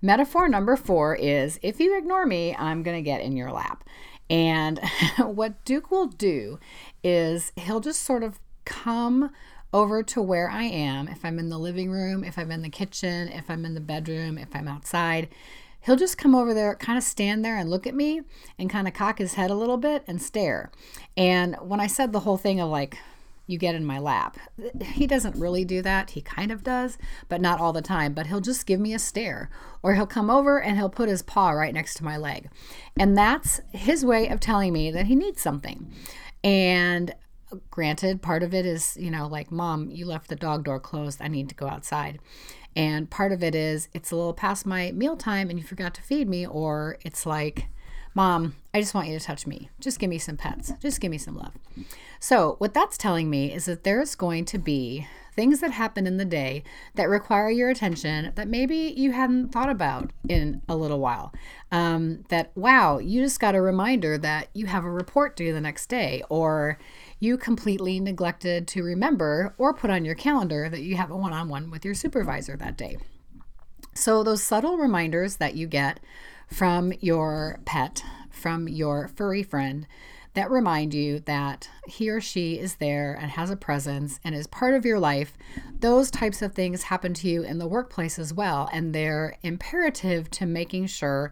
Metaphor 0.01 0.49
number 0.49 0.75
four 0.75 1.15
is 1.15 1.59
if 1.61 1.79
you 1.79 1.95
ignore 1.95 2.25
me, 2.25 2.55
I'm 2.55 2.81
going 2.81 2.97
to 2.97 3.03
get 3.03 3.21
in 3.21 3.37
your 3.37 3.51
lap. 3.51 3.83
And 4.31 4.79
what 5.19 5.63
Duke 5.63 5.91
will 5.91 6.07
do 6.07 6.59
is 7.03 7.51
he'll 7.55 7.81
just 7.81 8.01
sort 8.01 8.23
of 8.23 8.39
come 8.65 9.31
over 9.73 10.03
to 10.03 10.21
where 10.21 10.49
I 10.49 10.63
am. 10.63 11.07
If 11.07 11.23
I'm 11.23 11.39
in 11.39 11.49
the 11.49 11.57
living 11.57 11.91
room, 11.91 12.23
if 12.23 12.37
I'm 12.37 12.51
in 12.51 12.61
the 12.61 12.69
kitchen, 12.69 13.27
if 13.29 13.49
I'm 13.49 13.65
in 13.65 13.73
the 13.73 13.81
bedroom, 13.81 14.37
if 14.37 14.55
I'm 14.55 14.67
outside, 14.67 15.29
he'll 15.81 15.95
just 15.95 16.17
come 16.17 16.35
over 16.35 16.53
there, 16.53 16.75
kind 16.75 16.97
of 16.97 17.03
stand 17.03 17.43
there 17.43 17.57
and 17.57 17.69
look 17.69 17.87
at 17.87 17.95
me 17.95 18.21
and 18.57 18.69
kind 18.69 18.87
of 18.87 18.93
cock 18.93 19.17
his 19.17 19.35
head 19.35 19.51
a 19.51 19.55
little 19.55 19.77
bit 19.77 20.03
and 20.07 20.21
stare. 20.21 20.71
And 21.15 21.55
when 21.61 21.79
I 21.79 21.87
said 21.87 22.11
the 22.11 22.21
whole 22.21 22.37
thing 22.37 22.59
of 22.59 22.69
like, 22.69 22.97
you 23.47 23.57
get 23.57 23.75
in 23.75 23.83
my 23.83 23.99
lap. 23.99 24.37
He 24.81 25.05
doesn't 25.05 25.35
really 25.35 25.65
do 25.65 25.81
that. 25.81 26.11
He 26.11 26.21
kind 26.21 26.51
of 26.51 26.63
does, 26.63 26.97
but 27.27 27.41
not 27.41 27.59
all 27.59 27.73
the 27.73 27.81
time. 27.81 28.13
But 28.13 28.27
he'll 28.27 28.39
just 28.39 28.65
give 28.65 28.79
me 28.79 28.93
a 28.93 28.99
stare, 28.99 29.49
or 29.83 29.93
he'll 29.93 30.07
come 30.07 30.29
over 30.29 30.61
and 30.61 30.77
he'll 30.77 30.89
put 30.89 31.09
his 31.09 31.21
paw 31.21 31.49
right 31.49 31.73
next 31.73 31.95
to 31.95 32.05
my 32.05 32.15
leg. 32.15 32.49
And 32.97 33.17
that's 33.17 33.59
his 33.71 34.05
way 34.05 34.29
of 34.29 34.39
telling 34.39 34.71
me 34.71 34.89
that 34.91 35.07
he 35.07 35.15
needs 35.15 35.41
something. 35.41 35.91
And 36.43 37.13
granted, 37.69 38.21
part 38.21 38.43
of 38.43 38.53
it 38.53 38.65
is, 38.65 38.97
you 38.97 39.11
know, 39.11 39.27
like, 39.27 39.51
Mom, 39.51 39.89
you 39.91 40.05
left 40.05 40.27
the 40.27 40.35
dog 40.35 40.63
door 40.63 40.79
closed. 40.79 41.21
I 41.21 41.27
need 41.27 41.49
to 41.49 41.55
go 41.55 41.67
outside. 41.67 42.19
And 42.75 43.09
part 43.09 43.31
of 43.31 43.43
it 43.43 43.53
is, 43.55 43.89
it's 43.93 44.11
a 44.11 44.15
little 44.15 44.33
past 44.33 44.65
my 44.65 44.91
meal 44.91 45.17
time 45.17 45.49
and 45.49 45.59
you 45.59 45.65
forgot 45.65 45.93
to 45.95 46.01
feed 46.01 46.29
me, 46.29 46.45
or 46.45 46.97
it's 47.03 47.25
like, 47.25 47.67
Mom, 48.13 48.55
I 48.73 48.81
just 48.81 48.93
want 48.93 49.07
you 49.07 49.17
to 49.17 49.23
touch 49.23 49.47
me. 49.47 49.69
Just 49.79 49.99
give 49.99 50.09
me 50.09 50.17
some 50.17 50.37
pets. 50.37 50.73
Just 50.81 50.99
give 50.99 51.11
me 51.11 51.17
some 51.17 51.37
love. 51.37 51.53
So, 52.19 52.55
what 52.59 52.73
that's 52.73 52.97
telling 52.97 53.29
me 53.29 53.53
is 53.53 53.65
that 53.65 53.83
there's 53.83 54.15
going 54.15 54.45
to 54.45 54.57
be 54.57 55.07
things 55.33 55.61
that 55.61 55.71
happen 55.71 56.05
in 56.05 56.17
the 56.17 56.25
day 56.25 56.63
that 56.95 57.07
require 57.07 57.49
your 57.49 57.69
attention 57.69 58.31
that 58.35 58.47
maybe 58.47 58.93
you 58.97 59.11
hadn't 59.11 59.49
thought 59.49 59.69
about 59.69 60.11
in 60.27 60.61
a 60.67 60.75
little 60.75 60.99
while. 60.99 61.33
Um, 61.71 62.25
that, 62.29 62.51
wow, 62.55 62.97
you 62.97 63.21
just 63.21 63.39
got 63.39 63.55
a 63.55 63.61
reminder 63.61 64.17
that 64.17 64.49
you 64.53 64.65
have 64.65 64.83
a 64.83 64.91
report 64.91 65.35
due 65.37 65.53
the 65.53 65.61
next 65.61 65.87
day, 65.87 66.21
or 66.29 66.77
you 67.21 67.37
completely 67.37 67.99
neglected 67.99 68.67
to 68.67 68.83
remember 68.83 69.53
or 69.59 69.73
put 69.73 69.91
on 69.91 70.03
your 70.03 70.15
calendar 70.15 70.67
that 70.67 70.81
you 70.81 70.97
have 70.97 71.11
a 71.11 71.15
one 71.15 71.31
on 71.31 71.47
one 71.47 71.69
with 71.69 71.85
your 71.85 71.93
supervisor 71.93 72.57
that 72.57 72.75
day. 72.75 72.97
So, 73.93 74.23
those 74.23 74.41
subtle 74.41 74.77
reminders 74.77 75.35
that 75.35 75.55
you 75.55 75.67
get 75.67 75.99
from 76.47 76.91
your 76.99 77.59
pet, 77.63 78.03
from 78.31 78.67
your 78.67 79.07
furry 79.07 79.43
friend, 79.43 79.85
that 80.33 80.49
remind 80.49 80.93
you 80.93 81.19
that 81.19 81.69
he 81.85 82.09
or 82.09 82.21
she 82.21 82.57
is 82.57 82.75
there 82.75 83.13
and 83.13 83.29
has 83.31 83.51
a 83.51 83.55
presence 83.55 84.19
and 84.23 84.33
is 84.33 84.47
part 84.47 84.73
of 84.73 84.85
your 84.85 84.97
life. 84.97 85.37
Those 85.79 86.09
types 86.09 86.41
of 86.41 86.53
things 86.53 86.83
happen 86.83 87.13
to 87.15 87.29
you 87.29 87.43
in 87.43 87.59
the 87.59 87.67
workplace 87.67 88.17
as 88.17 88.33
well, 88.33 88.67
and 88.73 88.95
they're 88.95 89.37
imperative 89.43 90.31
to 90.31 90.47
making 90.47 90.87
sure 90.87 91.31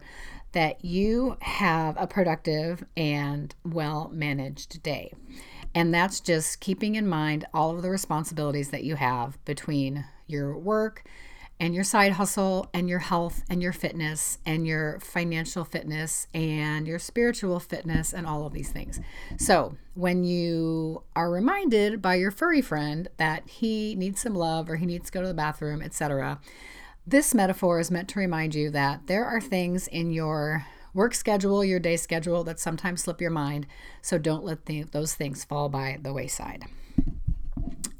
that 0.52 0.84
you 0.84 1.36
have 1.40 1.96
a 1.98 2.06
productive 2.06 2.84
and 2.96 3.54
well 3.64 4.10
managed 4.12 4.82
day. 4.82 5.12
And 5.74 5.94
that's 5.94 6.20
just 6.20 6.60
keeping 6.60 6.96
in 6.96 7.06
mind 7.06 7.46
all 7.54 7.70
of 7.70 7.82
the 7.82 7.90
responsibilities 7.90 8.70
that 8.70 8.84
you 8.84 8.96
have 8.96 9.42
between 9.44 10.04
your 10.26 10.56
work 10.56 11.04
and 11.60 11.74
your 11.74 11.84
side 11.84 12.12
hustle 12.12 12.68
and 12.72 12.88
your 12.88 12.98
health 13.00 13.44
and 13.50 13.62
your 13.62 13.72
fitness 13.72 14.38
and 14.46 14.66
your 14.66 14.98
financial 15.00 15.62
fitness 15.62 16.26
and 16.32 16.86
your 16.86 16.98
spiritual 16.98 17.60
fitness 17.60 18.14
and 18.14 18.26
all 18.26 18.46
of 18.46 18.54
these 18.54 18.70
things. 18.70 18.98
So, 19.36 19.76
when 19.94 20.24
you 20.24 21.02
are 21.14 21.30
reminded 21.30 22.00
by 22.00 22.14
your 22.14 22.30
furry 22.30 22.62
friend 22.62 23.08
that 23.18 23.46
he 23.46 23.94
needs 23.94 24.20
some 24.20 24.34
love 24.34 24.70
or 24.70 24.76
he 24.76 24.86
needs 24.86 25.06
to 25.06 25.12
go 25.12 25.20
to 25.20 25.28
the 25.28 25.34
bathroom, 25.34 25.82
etc., 25.82 26.40
this 27.06 27.34
metaphor 27.34 27.78
is 27.78 27.90
meant 27.90 28.08
to 28.08 28.18
remind 28.18 28.54
you 28.54 28.70
that 28.70 29.06
there 29.06 29.26
are 29.26 29.40
things 29.40 29.86
in 29.88 30.10
your 30.10 30.64
work 30.94 31.14
schedule, 31.14 31.64
your 31.64 31.80
day 31.80 31.96
schedule 31.96 32.44
that 32.44 32.60
sometimes 32.60 33.02
slip 33.02 33.20
your 33.20 33.30
mind. 33.30 33.66
So 34.02 34.18
don't 34.18 34.44
let 34.44 34.66
the, 34.66 34.82
those 34.82 35.14
things 35.14 35.44
fall 35.44 35.68
by 35.68 35.98
the 36.02 36.12
wayside. 36.12 36.64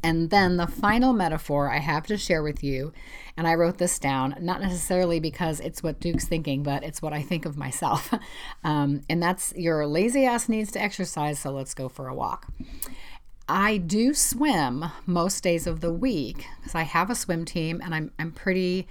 And 0.03 0.31
then 0.31 0.57
the 0.57 0.67
final 0.67 1.13
metaphor 1.13 1.71
I 1.71 1.79
have 1.79 2.07
to 2.07 2.17
share 2.17 2.43
with 2.43 2.65
you, 2.65 2.93
and 3.37 3.47
I 3.47 3.55
wrote 3.55 3.77
this 3.77 3.99
down, 3.99 4.35
not 4.41 4.63
necessarily 4.63 5.21
because 5.21 5.61
it's 5.61 5.83
what 5.83 6.01
Duke's 6.01 6.27
thinking, 6.27 6.63
but 6.63 6.83
it's 6.83 7.03
what 7.03 7.13
I 7.13 7.23
think 7.23 7.45
of 7.45 7.57
myself. 7.57 8.13
Um, 8.63 9.01
and 9.09 9.23
that's 9.23 9.55
your 9.57 9.87
lazy 9.87 10.27
ass 10.27 10.49
needs 10.49 10.71
to 10.73 10.83
exercise, 10.83 11.39
so 11.39 11.51
let's 11.51 11.73
go 11.73 11.89
for 11.89 12.09
a 12.09 12.15
walk. 12.15 12.53
I 13.49 13.79
do 13.79 14.13
swim 14.13 14.85
most 15.07 15.43
days 15.43 15.67
of 15.67 15.81
the 15.81 15.93
week 15.93 16.47
because 16.59 16.75
I 16.75 16.83
have 16.83 17.09
a 17.09 17.15
swim 17.15 17.47
team 17.47 17.81
and 17.83 17.95
I'm, 17.95 18.13
I'm 18.19 18.33
pretty 18.33 18.87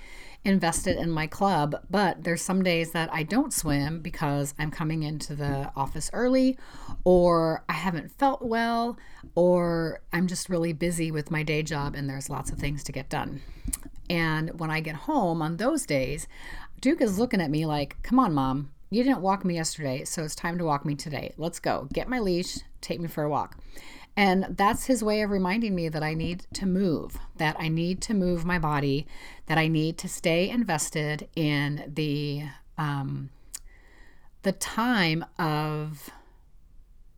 invested 0.46 0.98
in 0.98 1.12
my 1.12 1.28
club, 1.28 1.76
but 1.90 2.24
there's 2.24 2.42
some 2.42 2.64
days 2.64 2.92
that 2.92 3.10
I 3.14 3.24
don't 3.24 3.54
swim 3.54 4.02
because 4.02 4.54
I'm 4.58 4.72
coming 4.72 5.04
into 5.04 5.36
the 5.36 5.72
office 5.76 6.10
early 6.14 6.58
or 7.04 7.64
I 7.68 7.74
haven't 7.74 8.12
felt 8.12 8.42
well 8.42 8.98
or 9.36 10.02
I'm 10.14 10.28
just 10.28 10.50
really 10.50 10.74
busy 10.74 11.12
with 11.12 11.30
my 11.30 11.44
day 11.44 11.62
job 11.62 11.94
and 11.96 12.10
there's 12.10 12.30
lots 12.30 12.52
of 12.52 12.58
things 12.58 12.84
to 12.86 12.92
get 12.92 13.10
done. 13.10 13.42
And 14.10 14.60
when 14.60 14.72
I 14.72 14.80
get 14.80 14.96
home 14.96 15.42
on 15.42 15.58
those 15.58 15.86
days, 15.86 16.28
Duke 16.82 17.02
is 17.02 17.20
looking 17.20 17.42
at 17.42 17.52
me 17.52 17.66
like, 17.66 18.02
"Come 18.02 18.18
on, 18.18 18.34
mom. 18.34 18.72
You 18.90 19.04
didn't 19.04 19.22
walk 19.22 19.46
me 19.46 19.56
yesterday, 19.56 20.04
so 20.06 20.24
it's 20.24 20.34
time 20.34 20.58
to 20.58 20.66
walk 20.66 20.84
me 20.86 20.96
today. 20.96 21.34
Let's 21.38 21.60
go. 21.60 21.88
Get 21.94 22.10
my 22.10 22.20
leash, 22.20 22.60
take 22.82 23.00
me 23.00 23.08
for 23.08 23.24
a 23.24 23.30
walk." 23.30 23.58
And 24.20 24.58
that's 24.58 24.88
his 24.88 25.02
way 25.02 25.22
of 25.22 25.30
reminding 25.30 25.74
me 25.74 25.88
that 25.88 26.04
I 26.04 26.14
need 26.14 26.44
to 26.56 26.66
move, 26.66 27.18
that 27.38 27.56
I 27.58 27.70
need 27.70 28.02
to 28.02 28.14
move 28.14 28.44
my 28.44 28.60
body, 28.60 29.08
that 29.46 29.58
I 29.58 29.70
need 29.70 29.98
to 30.00 30.10
stay 30.10 30.50
invested 30.50 31.30
in 31.38 31.90
the 31.96 32.44
um, 32.78 33.30
the 34.42 34.52
time 34.52 35.24
of 35.38 36.10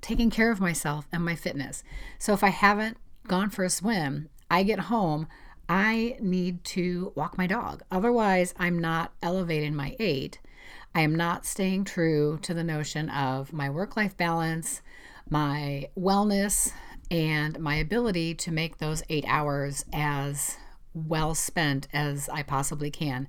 taking 0.01 0.29
care 0.29 0.51
of 0.51 0.61
myself 0.61 1.07
and 1.11 1.25
my 1.25 1.33
fitness. 1.33 1.83
So 2.19 2.33
if 2.33 2.43
I 2.43 2.49
haven't 2.49 2.97
gone 3.27 3.49
for 3.49 3.63
a 3.63 3.69
swim, 3.71 4.29
I 4.51 4.61
get 4.61 4.81
home, 4.81 5.27
I 5.67 6.17
need 6.19 6.63
to 6.65 7.13
walk 7.15 7.35
my 7.35 7.47
dog. 7.47 7.81
Otherwise, 7.89 8.53
I'm 8.59 8.77
not 8.77 9.11
elevating 9.23 9.73
my 9.73 9.95
eight. 9.97 10.37
I 10.93 11.01
am 11.01 11.15
not 11.15 11.47
staying 11.47 11.85
true 11.85 12.37
to 12.43 12.53
the 12.53 12.63
notion 12.63 13.09
of 13.09 13.53
my 13.53 13.71
work 13.71 13.97
life 13.97 14.15
balance, 14.15 14.83
my 15.27 15.89
wellness, 15.97 16.73
and 17.11 17.59
my 17.59 17.75
ability 17.75 18.33
to 18.33 18.51
make 18.51 18.77
those 18.77 19.03
eight 19.09 19.25
hours 19.27 19.85
as 19.93 20.57
well 20.93 21.35
spent 21.35 21.87
as 21.93 22.29
I 22.29 22.41
possibly 22.41 22.89
can 22.89 23.27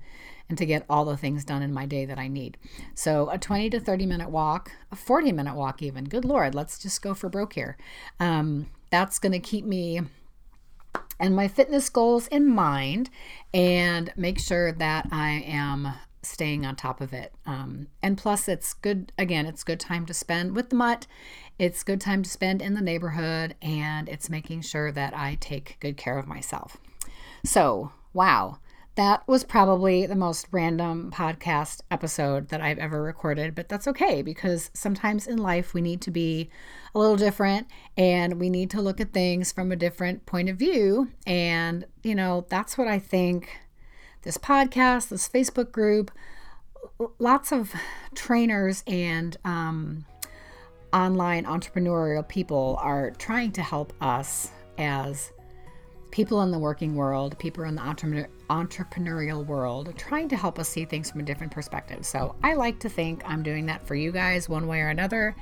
and 0.49 0.57
to 0.57 0.67
get 0.67 0.85
all 0.89 1.05
the 1.05 1.17
things 1.17 1.45
done 1.45 1.62
in 1.62 1.73
my 1.73 1.87
day 1.87 2.05
that 2.05 2.19
I 2.19 2.29
need. 2.29 2.57
So, 2.95 3.29
a 3.31 3.39
20 3.39 3.71
to 3.71 3.81
30 3.81 4.07
minute 4.07 4.31
walk, 4.31 4.73
a 4.91 4.97
40 4.97 5.33
minute 5.33 5.55
walk, 5.55 5.83
even. 5.83 6.05
Good 6.05 6.25
Lord, 6.25 6.55
let's 6.55 6.79
just 6.79 7.03
go 7.03 7.12
for 7.12 7.29
broke 7.29 7.55
here. 7.55 7.77
Um, 8.21 8.71
that's 8.91 9.19
going 9.19 9.33
to 9.33 9.41
keep 9.41 9.65
me 9.65 10.03
and 11.19 11.35
my 11.35 11.49
fitness 11.49 11.89
goals 11.89 12.27
in 12.29 12.47
mind 12.47 13.11
and 13.55 14.12
make 14.17 14.39
sure 14.39 14.73
that 14.73 15.09
I 15.11 15.45
am 15.47 15.95
staying 16.23 16.64
on 16.64 16.76
top 16.76 17.00
of 17.00 17.12
it. 17.12 17.33
Um, 17.47 17.88
and 18.02 18.17
plus, 18.17 18.49
it's 18.49 18.73
good, 18.73 19.12
again, 19.19 19.47
it's 19.47 19.64
good 19.64 19.81
time 19.81 20.07
to 20.07 20.14
spend 20.14 20.55
with 20.55 20.71
the 20.71 20.76
mutt. 20.76 21.07
It's 21.59 21.83
good 21.83 22.00
time 22.00 22.23
to 22.23 22.31
spend 22.31 22.62
in 22.62 22.75
the 22.75 22.81
neighborhood, 22.81 23.55
and 23.61 24.09
it's 24.09 24.31
making 24.31 24.62
sure 24.62 24.91
that 24.93 25.17
I 25.17 25.37
take 25.41 25.76
good 25.81 25.97
care 25.97 26.19
of 26.19 26.26
myself. 26.26 26.79
So, 27.45 27.93
wow. 28.12 28.59
That 28.95 29.26
was 29.26 29.43
probably 29.43 30.05
the 30.05 30.14
most 30.14 30.49
random 30.50 31.11
podcast 31.11 31.81
episode 31.91 32.49
that 32.49 32.61
I've 32.61 32.79
ever 32.79 33.02
recorded, 33.02 33.55
but 33.55 33.67
that's 33.67 33.88
okay 33.88 34.21
because 34.21 34.71
sometimes 34.75 35.26
in 35.26 35.38
life 35.38 35.73
we 35.73 35.81
need 35.81 36.02
to 36.02 36.11
be 36.11 36.50
a 36.95 36.99
little 36.99 37.17
different 37.17 37.69
and 37.97 38.38
we 38.38 38.50
need 38.50 38.69
to 38.73 38.83
look 38.83 39.00
at 39.00 39.14
things 39.14 39.50
from 39.50 39.73
a 39.73 39.76
different 39.76 40.26
point 40.26 40.50
of 40.50 40.59
view. 40.59 41.09
And, 41.26 41.87
you 42.02 42.14
know, 42.14 42.45
that's 42.50 42.76
what 42.76 42.87
I 42.87 42.99
think 42.99 43.62
this 44.23 44.38
podcast, 44.38 45.09
this 45.09 45.29
Facebook 45.29 45.73
group, 45.73 46.11
lots 47.19 47.52
of 47.52 47.73
trainers 48.14 48.83
and 48.87 49.37
um, 49.45 50.05
online 50.93 51.45
entrepreneurial 51.45 52.26
people 52.26 52.79
are 52.81 53.11
trying 53.12 53.52
to 53.52 53.62
help 53.62 53.93
us 54.00 54.50
as 54.79 55.33
people 56.11 56.43
in 56.43 56.50
the 56.50 56.59
working 56.59 56.95
world, 56.95 57.38
people 57.38 57.64
in 57.64 57.75
the 57.75 57.83
entrepreneurial 58.53 59.47
world, 59.47 59.95
trying 59.97 60.29
to 60.29 60.37
help 60.37 60.59
us 60.59 60.69
see 60.69 60.85
things 60.85 61.11
from 61.11 61.21
a 61.21 61.25
different 61.25 61.51
perspective. 61.51 62.05
So 62.05 62.37
I 62.43 62.53
like 62.53 62.79
to 62.81 62.91
think 62.91 63.23
I'm 63.25 63.43
doing 63.43 63.65
that 63.67 63.87
for 63.87 63.95
you 63.95 64.13
guys 64.13 64.47
one 64.47 64.67
way 64.67 64.81
or 64.81 64.89
another. 64.89 65.35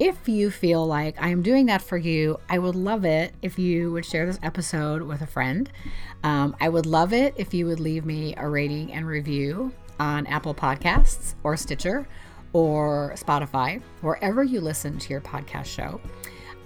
If 0.00 0.28
you 0.28 0.50
feel 0.50 0.84
like 0.84 1.14
I 1.22 1.28
am 1.28 1.42
doing 1.42 1.66
that 1.66 1.80
for 1.80 1.96
you, 1.96 2.40
I 2.48 2.58
would 2.58 2.74
love 2.74 3.04
it 3.04 3.34
if 3.40 3.56
you 3.56 3.92
would 3.92 4.04
share 4.04 4.26
this 4.26 4.40
episode 4.42 5.02
with 5.02 5.22
a 5.22 5.26
friend. 5.26 5.70
Um, 6.24 6.56
I 6.60 6.68
would 6.68 6.86
love 6.86 7.12
it 7.12 7.34
if 7.36 7.54
you 7.54 7.66
would 7.66 7.78
leave 7.78 8.04
me 8.04 8.34
a 8.36 8.48
rating 8.48 8.92
and 8.92 9.06
review 9.06 9.72
on 10.00 10.26
Apple 10.26 10.54
Podcasts 10.54 11.34
or 11.44 11.56
Stitcher 11.56 12.08
or 12.52 13.14
Spotify, 13.16 13.80
wherever 14.00 14.42
you 14.42 14.60
listen 14.60 14.98
to 14.98 15.10
your 15.10 15.20
podcast 15.20 15.66
show. 15.66 16.00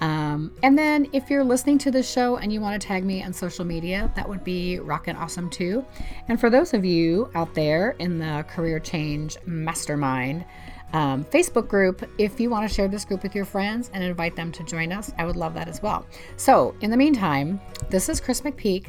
Um, 0.00 0.52
and 0.62 0.78
then 0.78 1.08
if 1.12 1.28
you're 1.28 1.44
listening 1.44 1.78
to 1.78 1.90
this 1.90 2.10
show 2.10 2.36
and 2.36 2.52
you 2.52 2.60
want 2.60 2.80
to 2.80 2.86
tag 2.86 3.04
me 3.04 3.22
on 3.22 3.32
social 3.32 3.64
media, 3.64 4.10
that 4.16 4.28
would 4.28 4.42
be 4.42 4.78
rockin' 4.78 5.16
awesome 5.16 5.50
too. 5.50 5.84
And 6.28 6.40
for 6.40 6.48
those 6.48 6.72
of 6.72 6.84
you 6.84 7.30
out 7.34 7.54
there 7.54 7.90
in 7.98 8.18
the 8.18 8.44
Career 8.48 8.80
Change 8.80 9.36
Mastermind 9.44 10.44
um, 10.92 11.24
Facebook 11.24 11.68
group, 11.68 12.08
if 12.18 12.40
you 12.40 12.50
want 12.50 12.68
to 12.68 12.74
share 12.74 12.88
this 12.88 13.04
group 13.04 13.22
with 13.22 13.34
your 13.34 13.44
friends 13.44 13.90
and 13.92 14.02
invite 14.02 14.36
them 14.36 14.50
to 14.52 14.64
join 14.64 14.90
us, 14.90 15.12
I 15.18 15.24
would 15.24 15.36
love 15.36 15.54
that 15.54 15.68
as 15.68 15.82
well. 15.82 16.06
So, 16.36 16.74
in 16.80 16.90
the 16.90 16.96
meantime, 16.96 17.60
this 17.90 18.08
is 18.08 18.20
Chris 18.20 18.40
McPeak. 18.40 18.86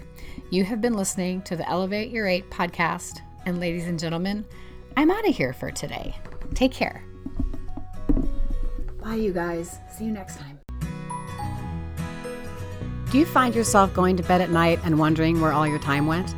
You 0.49 0.63
have 0.63 0.81
been 0.81 0.93
listening 0.93 1.41
to 1.43 1.55
the 1.55 1.67
Elevate 1.69 2.11
Your 2.11 2.27
Eight 2.27 2.49
podcast. 2.49 3.21
And 3.45 3.59
ladies 3.59 3.85
and 3.85 3.99
gentlemen, 3.99 4.45
I'm 4.97 5.11
out 5.11 5.27
of 5.27 5.35
here 5.35 5.53
for 5.53 5.71
today. 5.71 6.15
Take 6.53 6.71
care. 6.71 7.03
Bye, 9.03 9.15
you 9.15 9.33
guys. 9.33 9.79
See 9.97 10.05
you 10.05 10.11
next 10.11 10.37
time. 10.37 10.60
Do 13.11 13.17
you 13.17 13.25
find 13.25 13.53
yourself 13.53 13.93
going 13.93 14.15
to 14.15 14.23
bed 14.23 14.39
at 14.39 14.51
night 14.51 14.79
and 14.85 14.97
wondering 14.97 15.41
where 15.41 15.51
all 15.51 15.67
your 15.67 15.79
time 15.79 16.07
went? 16.07 16.33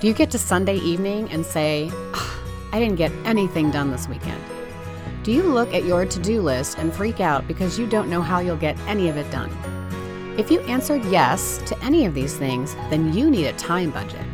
Do 0.00 0.06
you 0.06 0.14
get 0.14 0.30
to 0.30 0.38
Sunday 0.38 0.76
evening 0.76 1.28
and 1.32 1.44
say, 1.44 1.90
I 2.72 2.78
didn't 2.78 2.94
get 2.94 3.10
anything 3.24 3.72
done 3.72 3.90
this 3.90 4.06
weekend? 4.06 4.40
Do 5.24 5.32
you 5.32 5.42
look 5.42 5.74
at 5.74 5.82
your 5.82 6.06
to 6.06 6.20
do 6.20 6.40
list 6.40 6.78
and 6.78 6.94
freak 6.94 7.18
out 7.18 7.48
because 7.48 7.76
you 7.76 7.88
don't 7.88 8.08
know 8.08 8.22
how 8.22 8.38
you'll 8.38 8.56
get 8.56 8.78
any 8.86 9.08
of 9.08 9.16
it 9.16 9.28
done? 9.32 9.50
If 10.38 10.48
you 10.48 10.60
answered 10.60 11.04
yes 11.06 11.58
to 11.66 11.76
any 11.82 12.06
of 12.06 12.14
these 12.14 12.36
things, 12.36 12.76
then 12.88 13.12
you 13.12 13.28
need 13.28 13.46
a 13.46 13.52
time 13.54 13.90
budget. 13.90 14.24